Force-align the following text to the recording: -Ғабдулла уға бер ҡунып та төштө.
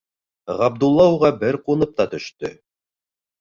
-Ғабдулла 0.61 1.05
уға 1.17 1.31
бер 1.43 1.59
ҡунып 1.67 1.93
та 2.01 2.09
төштө. 2.15 2.53